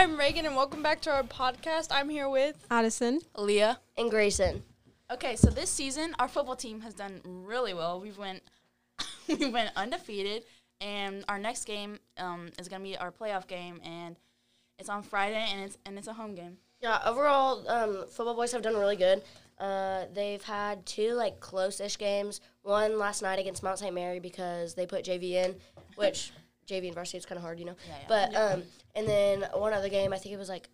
I'm 0.00 0.16
Reagan, 0.16 0.46
and 0.46 0.56
welcome 0.56 0.82
back 0.82 1.02
to 1.02 1.10
our 1.10 1.22
podcast. 1.22 1.88
I'm 1.90 2.08
here 2.08 2.26
with 2.26 2.56
Addison. 2.70 3.20
Leah. 3.36 3.80
And 3.98 4.10
Grayson. 4.10 4.62
Okay, 5.10 5.36
so 5.36 5.50
this 5.50 5.68
season 5.68 6.16
our 6.18 6.26
football 6.26 6.56
team 6.56 6.80
has 6.80 6.94
done 6.94 7.20
really 7.22 7.74
well. 7.74 8.00
We 8.00 8.10
went 8.12 8.42
we 9.28 9.50
went 9.50 9.72
undefeated, 9.76 10.44
and 10.80 11.22
our 11.28 11.38
next 11.38 11.66
game 11.66 11.98
um, 12.16 12.48
is 12.58 12.66
gonna 12.66 12.82
be 12.82 12.96
our 12.96 13.12
playoff 13.12 13.46
game, 13.46 13.78
and 13.84 14.16
it's 14.78 14.88
on 14.88 15.02
Friday, 15.02 15.46
and 15.52 15.64
it's 15.64 15.76
and 15.84 15.98
it's 15.98 16.08
a 16.08 16.14
home 16.14 16.34
game. 16.34 16.56
Yeah, 16.80 16.98
overall, 17.04 17.68
um, 17.68 18.06
football 18.08 18.34
boys 18.34 18.52
have 18.52 18.62
done 18.62 18.76
really 18.76 18.96
good. 18.96 19.22
Uh, 19.58 20.06
they've 20.14 20.42
had 20.42 20.86
two 20.86 21.12
like 21.12 21.40
close-ish 21.40 21.98
games. 21.98 22.40
One 22.62 22.98
last 22.98 23.20
night 23.20 23.38
against 23.38 23.62
Mount 23.62 23.78
St. 23.78 23.94
Mary 23.94 24.18
because 24.18 24.72
they 24.72 24.86
put 24.86 25.04
JV 25.04 25.32
in, 25.32 25.56
which 25.96 26.32
JV 26.70 26.86
and 26.86 26.94
varsity 26.94 27.18
it's 27.18 27.26
kind 27.26 27.36
of 27.36 27.42
hard, 27.42 27.58
you 27.58 27.66
know. 27.66 27.76
Yeah, 27.86 27.94
yeah. 28.00 28.06
But 28.08 28.36
um, 28.36 28.62
and 28.94 29.08
then 29.08 29.44
one 29.54 29.72
other 29.72 29.88
game, 29.88 30.12
I 30.12 30.18
think 30.18 30.34
it 30.34 30.38
was 30.38 30.48
like 30.48 30.68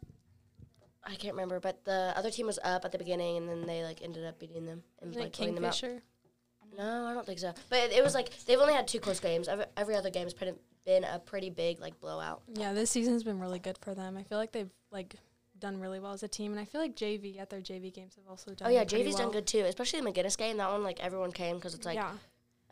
I 1.07 1.15
can't 1.15 1.34
remember, 1.34 1.61
but 1.61 1.84
the 1.84 2.12
other 2.16 2.30
team 2.30 2.47
was 2.47 2.59
up 2.65 2.84
at 2.84 2.93
the 2.93 2.98
beginning, 2.98 3.37
and 3.37 3.48
then 3.48 3.66
they 3.66 3.84
like 3.84 4.03
ended 4.03 4.25
up 4.25 4.39
beating 4.41 4.67
them 4.67 4.83
and 5.01 5.11
Isn't 5.11 5.23
like 5.23 5.34
it 5.34 5.39
blowing 5.39 5.55
them 5.55 5.65
out. 5.65 5.73
Kingfisher? 5.73 6.03
No, 6.77 7.06
I 7.06 7.15
don't 7.15 7.25
think 7.25 7.39
so. 7.39 7.55
But 7.70 7.79
it, 7.79 7.93
it 7.93 8.05
was 8.05 8.15
like 8.15 8.37
they've 8.45 8.59
only 8.59 8.75
had 8.75 8.89
two 8.89 8.98
close 8.98 9.20
games. 9.20 9.48
Every, 9.48 9.65
every 9.77 9.95
other 9.95 10.11
game's 10.11 10.34
pretty, 10.34 10.55
been 10.84 11.05
a 11.05 11.19
pretty 11.19 11.48
big 11.48 11.80
like 11.80 11.98
blowout. 12.01 12.42
Yeah, 12.53 12.73
this 12.73 12.91
season's 12.91 13.23
been 13.23 13.39
really 13.39 13.61
good 13.61 13.78
for 13.78 13.95
them. 13.95 14.17
I 14.17 14.25
feel 14.25 14.39
like 14.39 14.53
they've 14.53 14.70
like 14.91 15.15
done 15.59 15.81
really 15.81 16.01
well 16.01 16.12
as 16.12 16.23
a 16.23 16.28
team, 16.28 16.51
and 16.51 16.61
I 16.61 16.65
feel 16.65 16.81
like 16.81 16.97
JV 16.97 17.41
at 17.41 17.51
their 17.51 17.61
JV 17.61 17.95
games 17.95 18.17
have 18.17 18.27
also 18.28 18.53
done. 18.53 18.69
Oh 18.69 18.70
yeah, 18.70 18.84
JV's 18.84 19.15
well. 19.15 19.25
done 19.25 19.33
good 19.33 19.47
too, 19.47 19.61
especially 19.61 20.01
the 20.01 20.11
McGuinness 20.11 20.37
game. 20.37 20.56
That 20.56 20.70
one 20.70 20.83
like 20.83 21.01
everyone 21.01 21.33
came 21.33 21.56
because 21.56 21.75
it's 21.75 21.87
like 21.87 21.97
yeah, 21.97 22.11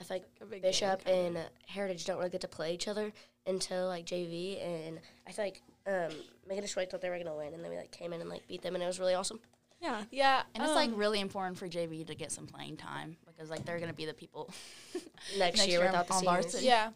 I 0.00 0.04
feel 0.04 0.16
like 0.16 0.26
a 0.40 0.44
big 0.44 0.62
game, 0.62 0.68
Bishop 0.70 1.02
and 1.06 1.36
uh, 1.36 1.40
Heritage 1.66 2.04
don't 2.04 2.18
really 2.18 2.30
get 2.30 2.40
to 2.40 2.48
play 2.48 2.74
each 2.74 2.88
other 2.88 3.12
until 3.46 3.86
like 3.86 4.06
JV, 4.06 4.60
and 4.64 4.98
I 5.26 5.32
feel 5.32 5.44
like 5.44 5.62
um, 5.86 6.10
McGuinness 6.50 6.76
really 6.76 6.86
thought 6.86 7.00
they 7.00 7.10
were 7.10 7.18
gonna 7.18 7.36
win, 7.36 7.54
and 7.54 7.62
then 7.62 7.70
we 7.70 7.76
like 7.76 7.90
came 7.92 8.12
in 8.12 8.20
and 8.20 8.28
like 8.30 8.46
beat 8.48 8.62
them, 8.62 8.74
and 8.74 8.82
it 8.82 8.86
was 8.86 8.98
really 8.98 9.14
awesome. 9.14 9.38
yeah, 9.80 10.02
yeah, 10.10 10.42
And 10.54 10.64
it's 10.64 10.72
like 10.74 10.90
um, 10.90 10.96
really 10.96 11.20
important 11.20 11.58
for 11.58 11.68
JV 11.68 12.06
to 12.06 12.14
get 12.14 12.32
some 12.32 12.46
playing 12.46 12.76
time 12.76 13.16
because 13.26 13.50
like 13.50 13.64
they're 13.64 13.78
gonna 13.78 13.92
be 13.92 14.06
the 14.06 14.14
people 14.14 14.50
Next, 14.94 15.38
Next 15.38 15.66
year, 15.68 15.78
year 15.80 15.86
without 15.88 16.06
the 16.08 16.14
on 16.14 16.20
seniors. 16.20 16.44
varsity. 16.44 16.66
yeah. 16.66 16.90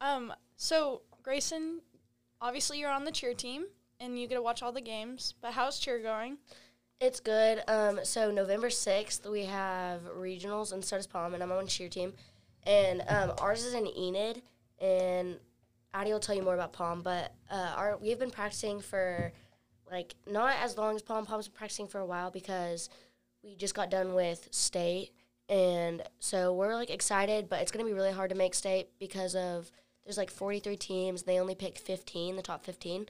Um, 0.00 0.32
so 0.56 1.02
Grayson, 1.22 1.80
obviously 2.40 2.78
you're 2.78 2.90
on 2.90 3.04
the 3.04 3.12
cheer 3.12 3.34
team, 3.34 3.64
and 4.00 4.18
you 4.18 4.26
get 4.28 4.36
to 4.36 4.42
watch 4.42 4.62
all 4.62 4.72
the 4.72 4.80
games. 4.80 5.34
But 5.42 5.52
how's 5.52 5.78
cheer 5.78 5.98
going? 5.98 6.38
It's 7.00 7.20
good. 7.20 7.62
Um, 7.68 8.00
so 8.02 8.30
November 8.30 8.70
sixth 8.70 9.24
we 9.26 9.44
have 9.44 10.00
regionals, 10.16 10.72
and 10.72 10.84
so 10.84 10.96
does 10.96 11.06
Pom, 11.06 11.34
and 11.34 11.42
I'm 11.42 11.52
on 11.52 11.66
cheer 11.66 11.88
team, 11.88 12.12
and 12.66 13.02
um, 13.08 13.32
ours 13.38 13.64
is 13.64 13.74
in 13.74 13.86
Enid, 13.86 14.42
and 14.80 15.36
Addie 15.94 16.12
will 16.12 16.20
tell 16.20 16.34
you 16.34 16.42
more 16.42 16.54
about 16.54 16.72
Pom, 16.72 17.02
but 17.02 17.34
uh, 17.50 17.74
our 17.76 17.98
we've 17.98 18.18
been 18.18 18.30
practicing 18.30 18.80
for 18.80 19.32
like 19.90 20.14
not 20.30 20.54
as 20.62 20.76
long 20.76 20.96
as 20.96 21.02
Pom. 21.02 21.26
Pom's 21.26 21.48
been 21.48 21.56
practicing 21.56 21.86
for 21.86 22.00
a 22.00 22.06
while 22.06 22.30
because 22.30 22.90
we 23.42 23.54
just 23.54 23.74
got 23.74 23.90
done 23.90 24.14
with 24.14 24.48
state, 24.50 25.10
and 25.48 26.02
so 26.18 26.52
we're 26.52 26.74
like 26.74 26.90
excited, 26.90 27.48
but 27.48 27.60
it's 27.62 27.72
gonna 27.72 27.84
be 27.84 27.92
really 27.92 28.12
hard 28.12 28.30
to 28.30 28.36
make 28.36 28.54
state 28.54 28.88
because 28.98 29.34
of 29.34 29.70
there's 30.08 30.16
like 30.16 30.30
43 30.30 30.74
teams, 30.78 31.24
they 31.24 31.38
only 31.38 31.54
pick 31.54 31.76
15, 31.76 32.36
the 32.36 32.40
top 32.40 32.64
15. 32.64 33.06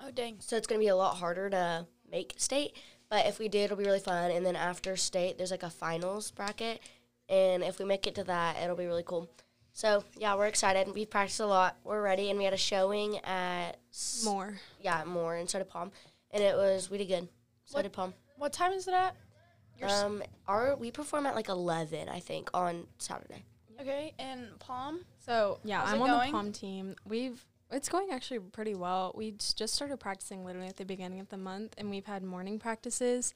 Oh 0.00 0.12
dang. 0.12 0.36
So 0.38 0.56
it's 0.56 0.68
going 0.68 0.80
to 0.80 0.84
be 0.84 0.88
a 0.88 0.94
lot 0.94 1.16
harder 1.16 1.50
to 1.50 1.84
make 2.08 2.34
state. 2.36 2.76
But 3.10 3.26
if 3.26 3.40
we 3.40 3.48
do, 3.48 3.58
it'll 3.58 3.76
be 3.76 3.82
really 3.82 3.98
fun. 3.98 4.30
And 4.30 4.46
then 4.46 4.54
after 4.54 4.94
state, 4.94 5.36
there's 5.36 5.50
like 5.50 5.64
a 5.64 5.70
finals 5.70 6.30
bracket. 6.30 6.80
And 7.28 7.62
if 7.62 7.78
we 7.78 7.84
make 7.84 8.06
it 8.06 8.14
to 8.16 8.24
that, 8.24 8.56
it'll 8.62 8.76
be 8.76 8.86
really 8.86 9.02
cool. 9.04 9.28
So 9.72 10.02
yeah, 10.16 10.34
we're 10.34 10.46
excited. 10.46 10.92
We've 10.94 11.08
practiced 11.10 11.40
a 11.40 11.46
lot. 11.46 11.76
We're 11.84 12.02
ready. 12.02 12.30
And 12.30 12.38
we 12.38 12.44
had 12.44 12.54
a 12.54 12.58
showing 12.58 13.18
at, 13.18 13.76
s- 13.92 14.22
more. 14.24 14.58
yeah, 14.80 15.04
more. 15.04 15.36
And 15.36 15.48
so 15.48 15.58
did 15.58 15.68
Pom. 15.68 15.92
And 16.30 16.42
it 16.42 16.56
was, 16.56 16.90
we 16.90 16.98
did 16.98 17.08
good. 17.08 17.28
So 17.66 17.76
What- 17.76 17.82
did 17.82 17.92
Pom. 17.92 18.14
What 18.36 18.52
time 18.52 18.72
is 18.72 18.86
it 18.88 18.94
at? 18.94 19.16
Your 19.78 19.88
Um, 19.90 20.22
our, 20.46 20.74
we 20.76 20.90
perform 20.90 21.26
at 21.26 21.34
like 21.34 21.48
11, 21.48 22.08
I 22.08 22.18
think, 22.20 22.50
on 22.54 22.86
Saturday. 22.98 23.44
okay, 23.80 24.12
and 24.18 24.58
Pom. 24.58 25.04
So 25.18 25.60
yeah, 25.64 25.80
How's 25.80 25.90
I'm 25.94 25.98
it 26.00 26.02
on 26.02 26.08
going? 26.08 26.32
the 26.32 26.36
Pom 26.36 26.52
team. 26.52 26.96
We've 27.04 27.44
it's 27.70 27.88
going 27.88 28.08
actually 28.10 28.40
pretty 28.40 28.74
well. 28.74 29.12
We 29.16 29.34
s- 29.38 29.52
just 29.54 29.74
started 29.74 29.98
practicing 30.00 30.44
literally 30.44 30.68
at 30.68 30.76
the 30.78 30.84
beginning 30.84 31.20
of 31.20 31.28
the 31.28 31.36
month, 31.36 31.74
and 31.78 31.90
we've 31.90 32.06
had 32.06 32.22
morning 32.24 32.58
practices 32.58 33.34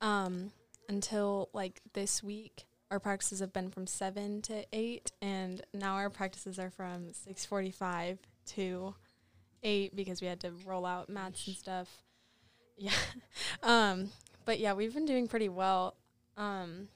um, 0.00 0.52
until 0.88 1.48
like 1.52 1.80
this 1.92 2.22
week. 2.22 2.66
Our 2.94 3.00
practices 3.00 3.40
have 3.40 3.52
been 3.52 3.70
from 3.70 3.88
seven 3.88 4.40
to 4.42 4.64
eight, 4.72 5.10
and 5.20 5.60
now 5.74 5.94
our 5.94 6.08
practices 6.08 6.60
are 6.60 6.70
from 6.70 7.12
six 7.12 7.44
forty-five 7.44 8.20
to 8.50 8.94
eight 9.64 9.96
because 9.96 10.20
we 10.20 10.28
had 10.28 10.38
to 10.42 10.52
roll 10.64 10.86
out 10.86 11.08
mats 11.08 11.44
and 11.48 11.56
stuff. 11.56 11.88
Yeah, 12.76 12.92
um, 13.64 14.10
but 14.44 14.60
yeah, 14.60 14.74
we've 14.74 14.94
been 14.94 15.06
doing 15.06 15.26
pretty 15.26 15.48
well. 15.48 15.96
Um, 16.36 16.88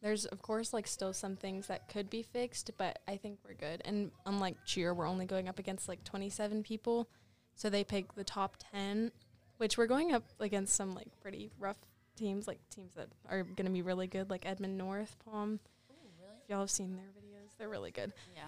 there's 0.00 0.24
of 0.24 0.40
course 0.40 0.72
like 0.72 0.86
still 0.86 1.12
some 1.12 1.36
things 1.36 1.66
that 1.66 1.88
could 1.88 2.08
be 2.08 2.22
fixed, 2.22 2.70
but 2.78 3.00
I 3.06 3.18
think 3.18 3.38
we're 3.44 3.54
good. 3.54 3.82
And 3.84 4.12
unlike 4.24 4.56
cheer, 4.64 4.94
we're 4.94 5.08
only 5.08 5.26
going 5.26 5.46
up 5.48 5.58
against 5.58 5.88
like 5.88 6.04
27 6.04 6.62
people, 6.62 7.08
so 7.54 7.68
they 7.68 7.84
pick 7.84 8.14
the 8.14 8.24
top 8.24 8.56
10, 8.72 9.12
which 9.58 9.76
we're 9.76 9.86
going 9.86 10.12
up 10.14 10.24
against 10.40 10.74
some 10.74 10.94
like 10.94 11.08
pretty 11.20 11.50
rough 11.58 11.78
teams, 12.16 12.46
like 12.46 12.58
teams 12.70 12.94
that 12.94 13.08
are 13.28 13.42
going 13.42 13.66
to 13.66 13.70
be 13.72 13.82
really 13.82 14.06
good, 14.06 14.30
like 14.30 14.46
Edmond 14.46 14.76
North, 14.78 15.16
Pom. 15.24 15.60
really? 15.88 16.32
If 16.42 16.50
y'all 16.50 16.60
have 16.60 16.70
seen 16.70 16.96
their 16.96 17.06
videos, 17.06 17.56
they're 17.58 17.68
really 17.68 17.90
good. 17.90 18.12
Yeah. 18.34 18.42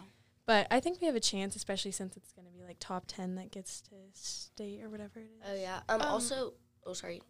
But 0.47 0.66
I 0.71 0.78
think 0.81 1.00
we 1.00 1.06
have 1.09 1.16
a 1.16 1.21
chance, 1.21 1.56
especially 1.56 1.91
since 1.91 2.16
it's 2.16 2.32
going 2.32 2.47
to 2.47 2.53
be 2.53 2.62
like 2.62 2.77
top 2.78 3.04
10 3.09 3.34
that 3.37 3.50
gets 3.50 3.81
to 3.82 3.94
state 4.12 4.81
or 4.82 4.88
whatever 4.88 5.19
it 5.21 5.31
is. 5.41 5.43
Oh, 5.50 5.54
yeah. 5.54 5.81
Um, 5.88 6.00
Um, 6.00 6.06
also, 6.09 6.54
oh, 6.87 6.93
sorry. 6.93 7.21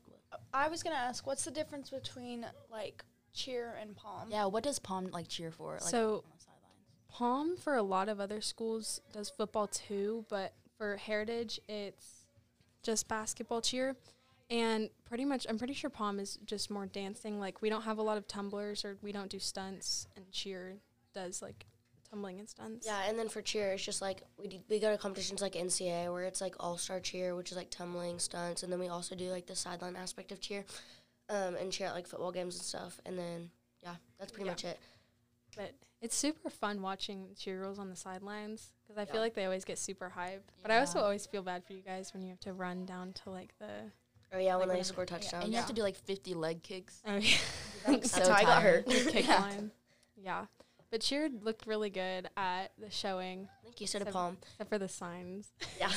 I 0.53 0.69
was 0.69 0.83
gonna 0.83 0.97
ask, 0.97 1.27
what's 1.27 1.45
the 1.45 1.51
difference 1.51 1.89
between 1.89 2.45
like 2.71 3.05
cheer 3.33 3.79
and 3.81 3.97
Pom? 3.97 4.29
Yeah. 4.31 4.47
What 4.47 4.65
does 4.65 4.79
Pom 4.79 5.07
like 5.07 5.29
cheer 5.29 5.51
for? 5.51 5.75
Like, 5.75 5.83
So- 5.83 6.17
on? 6.17 6.23
Pom 7.09 7.57
for 7.57 7.75
a 7.77 7.83
lot 7.83 8.09
of 8.11 8.21
other 8.21 8.41
schools 8.43 9.01
does 9.13 9.31
football 9.31 9.67
too, 9.69 10.27
but 10.29 10.53
for 10.77 10.97
Heritage 10.99 11.59
it's 11.69 12.27
just 12.83 13.09
basketball 13.09 13.63
cheer. 13.63 13.97
And 14.49 14.91
pretty 15.05 15.25
much 15.25 15.47
I'm 15.49 15.59
pretty 15.59 15.73
sure 15.75 15.91
Pom 15.91 16.21
is 16.21 16.39
just 16.45 16.71
more 16.71 16.87
dancing. 16.87 17.41
Like 17.41 17.63
we 17.63 17.69
don't 17.69 17.83
have 17.83 17.99
a 17.99 18.03
lot 18.03 18.17
of 18.17 18.29
tumblers 18.29 18.85
or 18.85 18.97
we 19.03 19.11
don't 19.13 19.29
do 19.31 19.39
stunts 19.39 20.07
and 20.17 20.31
cheer 20.31 20.77
does 21.15 21.43
like 21.43 21.67
tumbling 22.09 22.39
and 22.39 22.49
stunts. 22.49 22.87
Yeah, 22.87 23.03
and 23.09 23.19
then 23.19 23.29
for 23.29 23.43
cheer, 23.43 23.73
it's 23.73 23.85
just 23.85 24.01
like 24.01 24.23
we 24.39 24.47
do, 24.47 24.59
we 24.69 24.79
go 24.79 24.93
to 24.93 24.99
competitions 24.99 25.41
like 25.43 25.55
NCAA 25.55 26.13
where 26.13 26.23
it's 26.25 26.41
like 26.41 26.55
all 26.61 26.79
star 26.79 27.01
cheer, 27.01 27.35
which 27.35 27.51
is 27.51 27.57
like 27.57 27.71
tumbling 27.71 28.19
stunts, 28.21 28.63
and 28.63 28.73
then 28.73 28.79
we 28.79 28.87
also 28.89 29.17
do 29.17 29.31
like 29.31 29.47
the 29.47 29.57
sideline 29.57 29.97
aspect 29.97 30.31
of 30.31 30.41
cheer, 30.41 30.65
um, 31.29 31.57
and 31.57 31.73
cheer 31.73 31.89
at 31.89 31.95
like 31.95 32.07
football 32.07 32.31
games 32.31 32.55
and 32.55 32.65
stuff. 32.65 33.01
And 33.05 33.19
then 33.19 33.51
yeah, 33.83 33.97
that's 34.19 34.31
pretty 34.31 34.45
Yeah. 34.47 34.53
much 34.53 34.65
it. 34.65 34.79
But 35.57 35.73
it's 36.01 36.15
super 36.15 36.51
fun 36.51 36.83
watching 36.83 37.31
cheer 37.37 37.59
girls 37.59 37.79
on 37.81 37.89
the 37.91 37.97
sidelines 37.97 38.71
because 38.85 38.97
I 38.99 39.03
Yeah. 39.03 39.13
feel 39.13 39.21
like 39.23 39.35
they 39.35 39.45
always 39.47 39.65
get 39.65 39.79
super 39.79 40.13
hyped. 40.17 40.43
But 40.63 40.71
I 40.71 40.79
also 40.79 41.01
always 41.01 41.27
feel 41.27 41.43
bad 41.43 41.65
for 41.65 41.73
you 41.73 41.83
guys 41.83 42.13
when 42.13 42.23
you 42.23 42.29
have 42.29 42.41
to 42.41 42.53
run 42.53 42.85
down 42.87 43.13
to 43.25 43.31
like 43.31 43.59
the. 43.59 43.91
Oh 44.33 44.39
yeah, 44.39 44.55
Like 44.55 44.61
when 44.61 44.69
they 44.69 44.73
whenever- 44.75 44.85
score 44.85 45.05
Yeah, 45.05 45.17
touchdowns. 45.19 45.45
And 45.45 45.53
you 45.53 45.59
have 45.59 45.69
to 45.69 45.73
do 45.73 45.83
like 45.83 45.97
50 45.97 46.35
leg 46.35 46.63
kicks. 46.63 47.01
Oh 47.07 47.17
yeah. 47.17 47.37
That's 47.87 48.11
so 48.11 48.23
how 48.29 48.35
I 48.35 48.43
got 48.43 48.61
tired. 48.61 48.85
hurt. 48.93 49.07
kick 49.13 49.27
Yeah. 49.27 49.41
line. 49.41 49.71
Yeah. 50.17 50.45
But 50.91 51.01
cheer 51.01 51.29
looked 51.43 51.67
really 51.67 51.91
good 51.91 52.29
at 52.37 52.73
the 52.79 52.91
showing, 52.91 53.49
Thank 53.65 53.81
you, 53.81 53.87
so 53.87 53.99
did 53.99 54.09
Pom. 54.13 54.37
except 54.43 54.71
for 54.71 54.79
the 54.79 54.89
signs. 54.89 55.53
Yeah. 55.79 55.91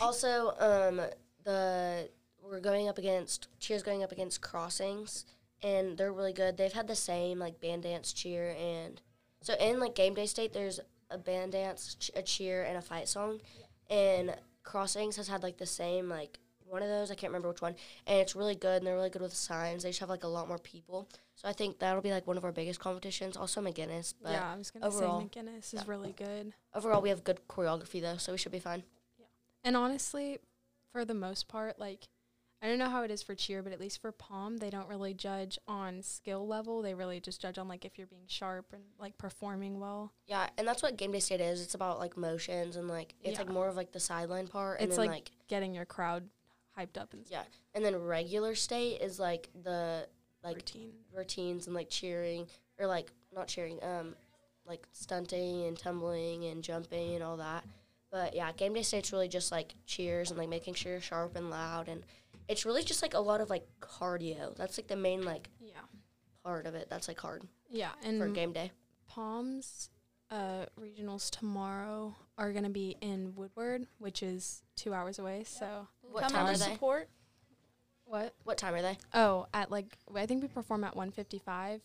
also, 0.00 0.52
um, 0.58 1.00
the 1.44 2.08
we're 2.42 2.60
going 2.60 2.88
up 2.88 2.98
against 2.98 3.48
cheers 3.58 3.82
going 3.82 4.02
up 4.02 4.12
against 4.12 4.40
crossings, 4.40 5.24
and 5.62 5.96
they're 5.98 6.12
really 6.12 6.32
good. 6.32 6.56
They've 6.56 6.72
had 6.72 6.86
the 6.86 6.94
same 6.96 7.38
like 7.38 7.60
band 7.60 7.82
dance 7.82 8.12
cheer 8.12 8.54
and 8.58 9.00
so 9.40 9.54
in 9.60 9.78
like 9.80 9.94
game 9.94 10.14
day 10.14 10.26
state, 10.26 10.52
there's 10.52 10.80
a 11.10 11.18
band 11.18 11.52
dance, 11.52 11.94
ch- 11.98 12.10
a 12.14 12.22
cheer, 12.22 12.62
and 12.64 12.76
a 12.76 12.82
fight 12.82 13.08
song, 13.08 13.40
and 13.88 14.34
crossings 14.62 15.16
has 15.16 15.28
had 15.28 15.42
like 15.42 15.56
the 15.58 15.66
same 15.66 16.08
like 16.08 16.38
one 16.68 16.82
of 16.82 16.88
those. 16.88 17.10
I 17.10 17.14
can't 17.14 17.30
remember 17.30 17.48
which 17.48 17.62
one, 17.62 17.74
and 18.06 18.18
it's 18.20 18.36
really 18.36 18.54
good. 18.54 18.78
And 18.78 18.86
they're 18.86 18.94
really 18.96 19.10
good 19.10 19.22
with 19.22 19.34
signs. 19.34 19.82
They 19.82 19.90
just 19.90 20.00
have 20.00 20.08
like 20.08 20.24
a 20.24 20.28
lot 20.28 20.48
more 20.48 20.58
people. 20.58 21.08
So 21.34 21.48
I 21.48 21.52
think 21.52 21.78
that'll 21.78 22.02
be 22.02 22.10
like 22.10 22.26
one 22.26 22.36
of 22.36 22.44
our 22.44 22.52
biggest 22.52 22.80
competitions. 22.80 23.36
Also 23.36 23.60
McGuinness, 23.60 24.14
but 24.22 24.32
yeah, 24.32 24.52
I 24.52 24.56
was 24.56 24.70
gonna 24.70 24.86
overall, 24.86 25.20
say 25.20 25.26
McGuinness 25.26 25.72
yeah. 25.72 25.80
is 25.80 25.88
really 25.88 26.12
good. 26.12 26.52
overall 26.74 27.00
we 27.00 27.08
have 27.10 27.24
good 27.24 27.40
choreography 27.48 28.00
though, 28.00 28.16
so 28.16 28.32
we 28.32 28.38
should 28.38 28.52
be 28.52 28.58
fine. 28.58 28.82
Yeah, 29.18 29.26
and 29.64 29.76
honestly, 29.76 30.38
for 30.92 31.04
the 31.04 31.14
most 31.14 31.48
part, 31.48 31.78
like 31.78 32.08
I 32.60 32.66
don't 32.66 32.78
know 32.78 32.88
how 32.88 33.04
it 33.04 33.10
is 33.12 33.22
for 33.22 33.36
cheer, 33.36 33.62
but 33.62 33.72
at 33.72 33.78
least 33.78 34.00
for 34.02 34.10
Pom, 34.10 34.56
they 34.56 34.68
don't 34.68 34.88
really 34.88 35.14
judge 35.14 35.60
on 35.68 36.02
skill 36.02 36.44
level. 36.44 36.82
They 36.82 36.92
really 36.92 37.20
just 37.20 37.40
judge 37.40 37.56
on 37.56 37.68
like 37.68 37.84
if 37.84 37.96
you're 37.96 38.08
being 38.08 38.24
sharp 38.26 38.72
and 38.72 38.82
like 38.98 39.16
performing 39.16 39.78
well. 39.78 40.12
Yeah, 40.26 40.48
and 40.58 40.66
that's 40.66 40.82
what 40.82 40.96
game 40.96 41.12
day 41.12 41.20
state 41.20 41.40
is. 41.40 41.62
It's 41.62 41.76
about 41.76 42.00
like 42.00 42.16
motions 42.16 42.74
and 42.74 42.88
like 42.88 43.14
it's 43.22 43.38
like 43.38 43.48
more 43.48 43.68
of 43.68 43.76
like 43.76 43.92
the 43.92 44.00
sideline 44.00 44.48
part, 44.48 44.80
and 44.80 44.88
It's 44.88 44.96
then 44.96 45.06
like- 45.06 45.14
like, 45.14 45.30
Getting 45.46 45.72
your 45.72 45.86
crowd 45.86 46.24
hyped 46.78 46.96
up 47.00 47.12
and 47.12 47.26
yeah, 47.28 47.42
and 47.74 47.84
then 47.84 47.96
regular 47.96 48.54
state 48.54 49.00
is 49.00 49.18
like 49.18 49.48
the 49.62 50.06
like 50.44 50.56
routine. 50.56 50.92
routines 51.14 51.66
and 51.66 51.74
like 51.74 51.88
cheering 51.90 52.46
or 52.78 52.86
like 52.86 53.10
not 53.34 53.48
cheering, 53.48 53.78
um, 53.82 54.14
like 54.66 54.86
stunting 54.92 55.64
and 55.66 55.78
tumbling 55.78 56.44
and 56.44 56.62
jumping 56.62 57.14
and 57.14 57.24
all 57.24 57.36
that. 57.38 57.64
But 58.10 58.34
yeah, 58.34 58.52
game 58.52 58.72
day 58.74 58.82
state's 58.82 59.12
really 59.12 59.28
just 59.28 59.50
like 59.52 59.74
cheers 59.86 60.30
and 60.30 60.38
like 60.38 60.48
making 60.48 60.74
sure 60.74 60.92
you're 60.92 61.00
sharp 61.00 61.36
and 61.36 61.50
loud, 61.50 61.88
and 61.88 62.02
it's 62.48 62.64
really 62.64 62.82
just 62.82 63.02
like 63.02 63.14
a 63.14 63.18
lot 63.20 63.40
of 63.40 63.50
like 63.50 63.66
cardio. 63.80 64.54
That's 64.56 64.78
like 64.78 64.86
the 64.88 64.96
main 64.96 65.24
like 65.24 65.50
Yeah. 65.60 65.72
part 66.44 66.66
of 66.66 66.74
it. 66.74 66.88
That's 66.88 67.08
like 67.08 67.18
hard 67.20 67.42
Yeah. 67.68 67.90
and 68.02 68.18
for 68.20 68.28
game 68.28 68.52
day. 68.52 68.70
Poms 69.08 69.90
uh, 70.30 70.66
regionals 70.78 71.30
tomorrow 71.30 72.14
are 72.36 72.52
going 72.52 72.64
to 72.64 72.70
be 72.70 72.96
in 73.00 73.34
Woodward, 73.34 73.86
which 73.98 74.22
is 74.22 74.62
two 74.76 74.92
hours 74.92 75.18
away. 75.18 75.42
So, 75.44 75.88
What 76.10 76.22
Come 76.22 76.32
time 76.32 76.46
out 76.46 76.50
are 76.50 76.54
to 76.54 76.58
they? 76.60 76.72
support. 76.72 77.08
what? 78.04 78.34
What 78.44 78.58
time 78.58 78.74
are 78.74 78.82
they? 78.82 78.96
Oh, 79.14 79.46
at 79.54 79.70
like, 79.70 79.86
I 80.14 80.26
think 80.26 80.42
we 80.42 80.48
perform 80.48 80.84
at 80.84 80.96
155. 80.96 81.80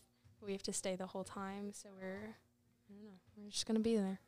We 0.45 0.51
have 0.53 0.63
to 0.63 0.73
stay 0.73 0.95
the 0.95 1.07
whole 1.07 1.23
time. 1.23 1.71
So, 1.73 1.89
we're, 1.99 2.35
I 2.89 2.93
don't 2.93 3.03
know, 3.03 3.11
we're 3.37 3.49
just 3.49 3.65
going 3.65 3.77
to 3.77 3.83
be 3.83 3.95
there. 3.95 4.19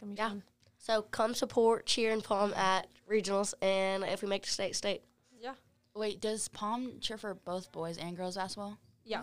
Gonna 0.00 0.12
be 0.12 0.16
Yeah. 0.18 0.28
fun. 0.28 0.42
So 0.78 1.02
come 1.02 1.32
support, 1.34 1.86
cheer, 1.86 2.12
and 2.12 2.24
pom 2.24 2.52
at 2.54 2.88
regionals, 3.08 3.54
and 3.62 4.02
if 4.02 4.20
we 4.20 4.28
make 4.28 4.42
the 4.42 4.50
state, 4.50 4.74
state. 4.74 5.02
Yeah. 5.40 5.54
Wait, 5.94 6.20
does 6.20 6.48
Pom 6.48 6.98
cheer 7.00 7.16
for 7.18 7.34
both 7.34 7.70
boys 7.70 7.98
and 7.98 8.16
girls 8.16 8.34
basketball? 8.34 8.78
Yeah. 9.04 9.22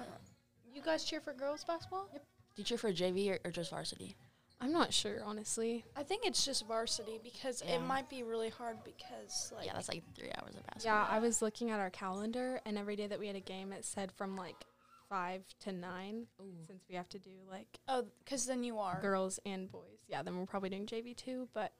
You 0.73 0.81
guys 0.81 1.03
cheer 1.03 1.19
for 1.19 1.33
girls 1.33 1.65
basketball? 1.65 2.07
Do 2.13 2.19
you 2.55 2.63
cheer 2.63 2.77
for 2.77 2.93
JV 2.93 3.31
or, 3.31 3.39
or 3.43 3.51
just 3.51 3.71
varsity? 3.71 4.15
I'm 4.61 4.73
not 4.73 4.93
sure, 4.93 5.21
honestly. 5.23 5.85
I 5.95 6.03
think 6.03 6.25
it's 6.25 6.43
just 6.43 6.67
varsity 6.67 7.19
because 7.23 7.63
Yeah. 7.65 7.75
it 7.75 7.81
might 7.81 8.09
be 8.09 8.23
really 8.23 8.49
hard 8.49 8.83
because 8.83 9.53
like 9.55 9.65
yeah, 9.65 9.73
that's 9.73 9.87
like 9.87 10.03
three 10.15 10.31
hours 10.37 10.55
of 10.55 10.65
basketball. 10.65 10.99
Yeah, 11.01 11.07
I 11.09 11.19
was 11.19 11.41
looking 11.41 11.71
at 11.71 11.79
our 11.79 11.89
calendar, 11.89 12.59
and 12.65 12.77
every 12.77 12.95
day 12.97 13.07
that 13.07 13.19
we 13.19 13.27
had 13.27 13.37
a 13.37 13.41
game, 13.41 13.71
it 13.71 13.85
said 13.85 14.11
from 14.11 14.35
like 14.35 14.65
five 15.07 15.43
to 15.61 15.71
nine, 15.71 16.27
since 16.67 16.83
we 16.89 16.95
have 16.95 17.07
to 17.09 17.19
do 17.19 17.31
like 17.49 17.79
oh, 17.87 18.05
because 18.23 18.45
then 18.45 18.63
you 18.63 18.79
are 18.79 18.99
girls 19.01 19.39
and 19.45 19.71
boys. 19.71 19.83
Yeah, 20.07 20.23
then 20.23 20.37
we're 20.37 20.45
probably 20.45 20.69
doing 20.69 20.85
JV 20.85 21.15
too, 21.15 21.47
but 21.53 21.71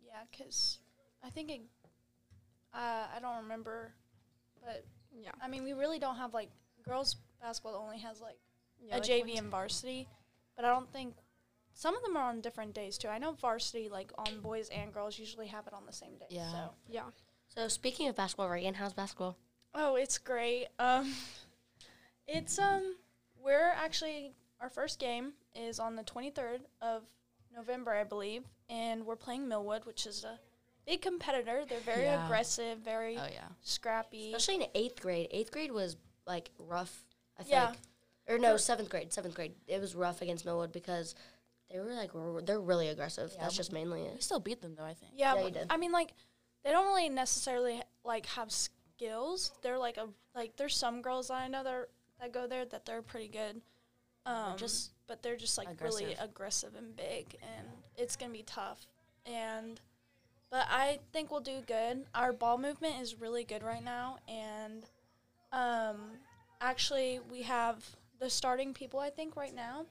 yeah, 0.00 0.22
because 0.30 0.78
I 1.24 1.30
think 1.30 1.50
it. 1.50 1.62
Uh, 2.72 3.06
I 3.14 3.18
don't 3.20 3.42
remember, 3.42 3.92
but 4.64 4.86
yeah. 5.12 5.32
I 5.42 5.48
mean 5.48 5.64
we 5.64 5.72
really 5.72 5.98
don't 5.98 6.16
have 6.16 6.32
like 6.32 6.50
girls 6.84 7.16
basketball 7.40 7.74
only 7.74 7.98
has 7.98 8.20
like 8.20 8.38
yeah 8.80 8.94
a 8.96 8.98
like 8.98 9.02
JV 9.08 9.36
and 9.36 9.50
varsity, 9.50 10.06
but 10.56 10.64
I 10.64 10.68
don't 10.68 10.90
think 10.92 11.16
some 11.74 11.96
of 11.96 12.02
them 12.02 12.16
are 12.16 12.28
on 12.28 12.40
different 12.40 12.74
days 12.74 12.98
too. 12.98 13.08
I 13.08 13.18
know 13.18 13.32
varsity 13.32 13.88
like 13.88 14.12
on 14.18 14.40
boys 14.40 14.68
and 14.68 14.92
girls 14.92 15.18
usually 15.18 15.46
have 15.48 15.66
it 15.66 15.72
on 15.72 15.86
the 15.86 15.92
same 15.92 16.16
day. 16.18 16.26
Yeah. 16.30 16.50
So. 16.50 16.70
Yeah. 16.88 17.02
So 17.48 17.68
speaking 17.68 18.08
of 18.08 18.16
basketball, 18.16 18.48
Reagan, 18.48 18.74
how's 18.74 18.92
basketball? 18.92 19.36
Oh, 19.74 19.96
it's 19.96 20.18
great. 20.18 20.66
Um, 20.78 21.12
it's 22.26 22.58
um, 22.58 22.96
we're 23.42 23.70
actually 23.76 24.32
our 24.60 24.68
first 24.68 24.98
game 24.98 25.32
is 25.54 25.80
on 25.80 25.96
the 25.96 26.02
23rd 26.04 26.60
of 26.80 27.02
November, 27.54 27.92
I 27.92 28.04
believe, 28.04 28.44
and 28.70 29.04
we're 29.04 29.16
playing 29.16 29.48
Millwood, 29.48 29.84
which 29.84 30.06
is 30.06 30.24
a 30.24 30.38
big 30.86 31.02
competitor. 31.02 31.64
They're 31.68 31.80
very 31.80 32.04
Yeah. 32.04 32.24
aggressive, 32.24 32.78
very 32.78 33.16
Oh 33.18 33.26
yeah. 33.32 33.48
scrappy. 33.62 34.32
Especially 34.32 34.62
in 34.64 34.70
eighth 34.74 35.00
grade. 35.00 35.28
Eighth 35.30 35.50
grade 35.50 35.72
was 35.72 35.96
like 36.26 36.50
rough. 36.58 37.04
I 37.38 37.42
think. 37.42 37.52
Yeah. 37.52 37.72
Or 38.28 38.38
no, 38.38 38.56
seventh 38.56 38.88
grade. 38.88 39.12
Seventh 39.12 39.34
grade. 39.34 39.52
It 39.66 39.80
was 39.80 39.94
rough 39.96 40.22
against 40.22 40.44
Millwood 40.44 40.70
because 40.72 41.14
they 41.72 41.78
were 41.80 41.94
like 41.94 42.10
they're 42.46 42.60
really 42.60 42.88
aggressive. 42.88 43.30
Yeah, 43.34 43.42
That's 43.42 43.56
just 43.56 43.72
mainly 43.72 44.02
We 44.02 44.08
it. 44.08 44.22
still 44.22 44.40
beat 44.40 44.60
them 44.60 44.74
though. 44.76 44.84
I 44.84 44.94
think. 44.94 45.12
Yeah, 45.16 45.34
Yeah, 45.36 45.42
but- 45.42 45.52
did. 45.54 45.66
I 45.70 45.76
mean, 45.76 45.92
like 45.92 46.12
they 46.64 46.70
don't 46.70 46.86
really 46.86 47.08
necessarily 47.08 47.82
like 48.04 48.26
have 48.26 48.52
skills. 48.52 49.52
They're 49.62 49.78
like 49.78 49.96
a 49.96 50.08
like 50.34 50.56
there's 50.56 50.76
some 50.76 51.02
girls 51.02 51.28
that 51.28 51.34
I 51.34 51.48
know 51.48 51.64
that 51.64 51.72
are, 51.72 51.88
that 52.20 52.32
go 52.32 52.46
there 52.46 52.64
that 52.66 52.84
they're 52.86 53.02
pretty 53.02 53.28
good. 53.28 53.60
Um, 54.24 54.56
just 54.56 54.92
but 55.08 55.22
they're 55.22 55.36
just 55.36 55.58
like 55.58 55.68
really 55.80 56.04
aggressive. 56.04 56.24
aggressive 56.30 56.74
and 56.76 56.94
big, 56.96 57.36
and 57.42 57.66
it's 57.96 58.16
gonna 58.16 58.32
be 58.32 58.44
tough. 58.44 58.86
And 59.26 59.80
but 60.50 60.66
I 60.70 61.00
think 61.12 61.30
we'll 61.30 61.40
do 61.40 61.60
good. 61.66 62.04
Our 62.14 62.32
ball 62.32 62.58
movement 62.58 63.00
is 63.00 63.20
really 63.20 63.42
good 63.44 63.62
right 63.62 63.82
now, 63.82 64.18
and 64.28 64.84
um, 65.52 65.96
actually 66.60 67.20
we 67.30 67.42
have 67.42 67.84
the 68.20 68.30
starting 68.30 68.72
people. 68.74 69.00
I 69.00 69.10
think 69.10 69.34
right 69.36 69.54
now 69.54 69.86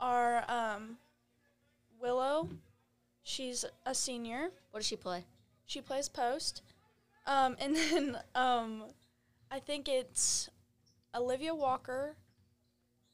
are 0.00 0.44
um, 0.48 0.96
Willow. 2.00 2.48
She's 3.22 3.64
a 3.84 3.94
senior. 3.94 4.50
What 4.70 4.80
does 4.80 4.86
she 4.86 4.96
play? 4.96 5.24
She 5.66 5.80
plays 5.80 6.08
post. 6.08 6.62
Um, 7.26 7.56
and 7.60 7.76
then 7.90 8.18
um, 8.34 8.84
I 9.50 9.58
think 9.58 9.88
it's 9.88 10.48
Olivia 11.14 11.54
Walker. 11.54 12.16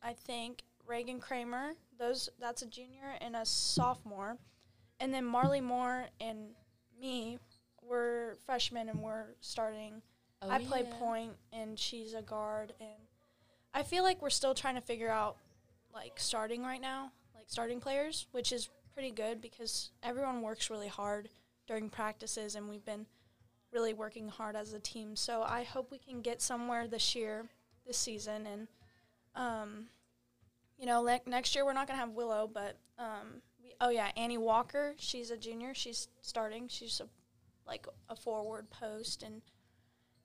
I 0.02 0.12
think 0.12 0.62
Reagan 0.86 1.20
Kramer. 1.20 1.72
Those 1.98 2.28
that's 2.40 2.62
a 2.62 2.66
junior 2.66 3.14
and 3.20 3.36
a 3.36 3.46
sophomore, 3.46 4.36
and 5.00 5.14
then 5.14 5.24
Marley 5.24 5.60
Moore 5.60 6.06
and 6.20 6.50
me. 7.00 7.38
We're 7.82 8.34
freshmen 8.46 8.88
and 8.88 9.00
we're 9.00 9.26
starting. 9.40 10.02
Oh, 10.42 10.50
I 10.50 10.58
play 10.58 10.84
yeah. 10.88 10.96
point 10.96 11.32
and 11.52 11.78
she's 11.78 12.14
a 12.14 12.22
guard, 12.22 12.72
and 12.80 12.90
I 13.72 13.82
feel 13.82 14.02
like 14.02 14.22
we're 14.22 14.30
still 14.30 14.54
trying 14.54 14.74
to 14.74 14.80
figure 14.80 15.10
out 15.10 15.36
like 15.94 16.14
starting 16.16 16.62
right 16.62 16.80
now, 16.80 17.12
like 17.34 17.46
starting 17.48 17.80
players, 17.80 18.26
which 18.32 18.52
is 18.52 18.68
pretty 18.92 19.10
good 19.10 19.40
because 19.40 19.90
everyone 20.02 20.42
works 20.42 20.70
really 20.70 20.88
hard 20.88 21.28
during 21.66 21.88
practices, 21.88 22.54
and 22.54 22.68
we've 22.68 22.84
been 22.84 23.06
really 23.72 23.94
working 23.94 24.28
hard 24.28 24.56
as 24.56 24.72
a 24.72 24.80
team. 24.80 25.16
So 25.16 25.42
I 25.42 25.64
hope 25.64 25.90
we 25.90 25.98
can 25.98 26.20
get 26.20 26.40
somewhere 26.40 26.86
this 26.86 27.14
year, 27.14 27.46
this 27.86 27.96
season, 27.96 28.46
and 28.46 28.68
um, 29.34 29.86
you 30.78 30.86
know, 30.86 31.02
like 31.02 31.26
next 31.26 31.54
year 31.54 31.64
we're 31.64 31.72
not 31.72 31.86
gonna 31.86 31.98
have 31.98 32.10
Willow, 32.10 32.48
but 32.52 32.76
um, 32.98 33.42
we, 33.62 33.74
oh 33.80 33.90
yeah, 33.90 34.10
Annie 34.16 34.38
Walker, 34.38 34.94
she's 34.96 35.30
a 35.30 35.36
junior, 35.36 35.74
she's 35.74 36.08
starting, 36.22 36.68
she's 36.68 37.00
a 37.00 37.06
like 37.66 37.86
a 38.08 38.16
forward 38.16 38.68
post, 38.70 39.22
and 39.22 39.42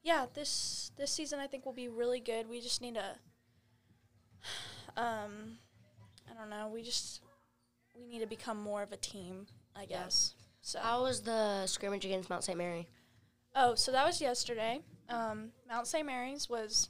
yeah, 0.04 0.26
this 0.34 0.92
this 0.98 1.12
season 1.12 1.40
I 1.40 1.48
think 1.48 1.66
will 1.66 1.74
be 1.74 1.88
really 1.88 2.20
good. 2.20 2.48
We 2.48 2.62
just 2.62 2.82
need 2.82 2.96
to, 2.96 3.16
um, 5.00 5.58
I 6.30 6.40
don't 6.40 6.50
know, 6.50 6.70
we 6.74 6.82
just 6.82 7.22
we 7.98 8.06
need 8.06 8.20
to 8.20 8.28
become 8.28 8.62
more 8.62 8.84
of 8.84 8.92
a 8.92 8.98
team, 8.98 9.48
I 9.76 9.86
guess. 9.86 10.34
So 10.62 10.80
How 10.80 11.04
was 11.04 11.22
the 11.22 11.66
scrimmage 11.68 12.06
against 12.06 12.30
Mount 12.30 12.44
St. 12.44 12.58
Mary? 12.58 12.88
Oh, 13.56 13.76
so 13.76 13.92
that 13.92 14.06
was 14.06 14.22
yesterday. 14.22 14.82
Um, 15.10 15.52
Mount 15.68 15.88
St. 15.88 16.06
Mary's 16.06 16.50
was. 16.50 16.90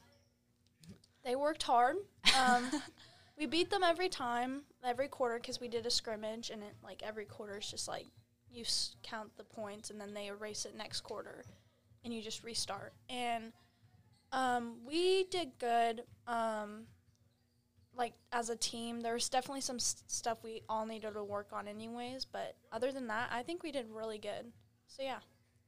They 1.24 1.36
worked 1.36 1.64
hard. 1.64 1.98
Um, 2.38 2.64
we 3.38 3.46
beat 3.46 3.70
them 3.70 3.84
every 3.84 4.10
time, 4.10 4.64
every 4.84 5.08
quarter, 5.08 5.38
because 5.38 5.60
we 5.60 5.68
did 5.68 5.86
a 5.86 5.92
scrimmage, 5.92 6.50
and 6.50 6.64
it 6.64 6.74
like 6.84 7.04
every 7.04 7.26
quarter 7.26 7.58
is 7.58 7.70
just 7.70 7.88
like 7.88 8.06
you 8.52 8.64
s- 8.64 8.96
count 9.04 9.30
the 9.38 9.44
points, 9.44 9.90
and 9.90 10.00
then 10.02 10.14
they 10.14 10.28
erase 10.28 10.66
it 10.66 10.76
next 10.76 11.02
quarter, 11.02 11.44
and 12.04 12.14
you 12.14 12.22
just 12.22 12.44
restart. 12.44 12.94
And 13.10 13.52
um, 14.32 14.78
we 14.86 15.26
did 15.26 15.52
good. 15.60 16.04
Um, 16.28 16.86
like 17.96 18.14
as 18.32 18.50
a 18.50 18.56
team, 18.56 19.02
there 19.02 19.14
was 19.14 19.30
definitely 19.30 19.62
some 19.62 19.78
s- 19.78 20.04
stuff 20.08 20.44
we 20.44 20.62
all 20.70 20.86
needed 20.86 21.14
to 21.14 21.24
work 21.24 21.48
on, 21.52 21.68
anyways. 21.68 22.26
But 22.26 22.56
other 22.72 22.92
than 22.92 23.08
that, 23.08 23.30
I 23.32 23.44
think 23.44 23.64
we 23.64 23.72
did 23.72 23.88
really 23.90 24.18
good. 24.18 24.52
So 24.88 25.04
yeah. 25.04 25.20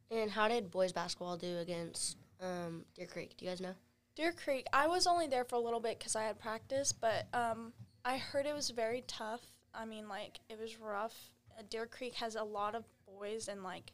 And 0.10 0.32
how 0.32 0.48
did 0.48 0.72
boys 0.72 0.92
basketball 0.92 1.38
do 1.38 1.58
against 1.60 2.18
um, 2.42 2.86
Deer 2.96 3.08
Creek? 3.08 3.36
Do 3.38 3.46
you 3.46 3.52
guys 3.52 3.62
know? 3.62 3.74
Deer 4.16 4.34
Creek, 4.34 4.68
I 4.74 4.88
was 4.88 5.08
only 5.08 5.28
there 5.28 5.46
for 5.46 5.56
a 5.56 5.60
little 5.60 5.80
bit 5.80 5.98
because 5.98 6.16
I 6.16 6.24
had 6.24 6.38
practice, 6.38 6.92
but 6.92 7.28
um, 7.34 7.72
I 8.04 8.18
heard 8.18 8.46
it 8.46 8.54
was 8.54 8.70
very 8.70 9.04
tough. 9.08 9.42
I 9.74 9.86
mean, 9.86 10.10
like, 10.10 10.40
it 10.50 10.60
was 10.60 10.78
rough. 10.80 11.16
Uh, 11.58 11.64
Deer 11.70 11.86
Creek 11.86 12.16
has 12.16 12.36
a 12.36 12.44
lot 12.44 12.76
of 12.76 12.84
boys 13.08 13.48
and, 13.48 13.64
like, 13.64 13.94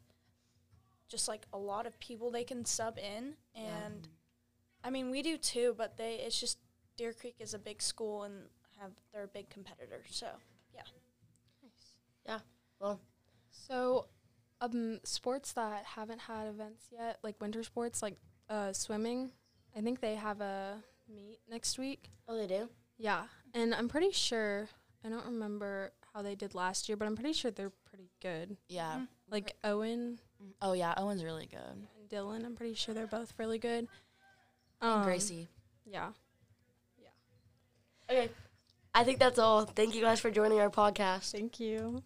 just 1.07 1.27
like 1.27 1.46
a 1.53 1.57
lot 1.57 1.86
of 1.86 2.00
people 2.00 2.31
they 2.31 2.43
can 2.43 2.65
sub 2.65 2.98
in. 2.98 3.36
And 3.55 4.07
I 4.84 4.89
mean, 4.89 5.12
we 5.12 5.22
do 5.22 5.38
too, 5.38 5.75
but 5.77 5.98
they, 5.98 6.15
it's 6.15 6.39
just 6.39 6.57
Deer 6.98 7.13
Creek 7.13 7.36
is 7.39 7.54
a 7.54 7.60
big 7.60 7.82
school 7.82 8.24
and 8.24 8.34
have, 8.80 8.92
they're 9.13 9.24
a 9.24 9.27
big 9.27 9.50
competitor. 9.50 10.01
So, 10.10 10.27
yeah. 10.74 10.82
Nice. 11.63 11.96
Yeah. 12.25 12.39
Well. 12.80 13.00
So, 13.51 14.08
um, 14.62 15.00
sports 15.04 15.54
that 15.54 15.84
haven't 15.86 16.20
had 16.22 16.48
events 16.48 16.86
yet, 16.92 17.20
like 17.24 17.39
winter 17.39 17.63
sports, 17.63 18.01
like 18.01 18.18
uh, 18.50 18.74
swimming, 18.74 19.32
I 19.75 19.82
think 19.82 20.00
they 20.01 20.16
have 20.16 20.42
a 20.42 20.84
meet 21.13 21.39
next 21.50 21.77
week. 21.77 22.10
Oh, 22.27 22.36
they 22.38 22.48
do. 22.48 22.70
Yeah, 22.98 23.24
and 23.54 23.75
I'm 23.75 23.88
pretty 23.88 24.12
sure 24.12 24.68
I 25.06 25.10
don't 25.10 25.25
remember 25.25 25.92
how 26.13 26.22
they 26.24 26.34
did 26.36 26.56
last 26.56 26.89
year, 26.89 26.96
but 26.98 27.06
I'm 27.08 27.16
pretty 27.16 27.34
sure 27.34 27.51
they're 27.51 27.72
pretty 27.86 28.10
good. 28.22 28.58
Yeah. 28.68 28.96
Mhm. 29.01 29.08
Like 29.30 29.56
Owen 29.63 30.20
Oh 30.62 30.74
yeah. 30.74 30.94
Owen's 30.98 31.24
really 31.24 31.46
good. 31.46 31.60
and 31.60 32.10
Dylan, 32.10 32.44
I'm 32.46 32.56
pretty 32.56 32.74
sure 32.74 32.94
they're 32.96 33.06
both 33.08 33.34
really 33.38 33.60
good. 33.60 33.88
And 34.82 34.92
Um, 34.92 35.04
Gracie. 35.04 35.48
Yeah. 35.86 36.12
Okay. 38.10 38.30
I 38.94 39.04
think 39.04 39.20
that's 39.20 39.40
all. 39.40 39.66
Thank 39.66 39.96
you 39.96 40.02
guys 40.02 40.20
for 40.20 40.32
joining 40.32 40.60
our 40.60 40.70
podcast. 40.70 41.32
Thank 41.32 41.60
you. 41.60 42.04